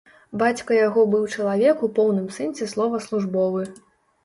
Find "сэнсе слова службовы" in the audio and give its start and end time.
2.41-3.71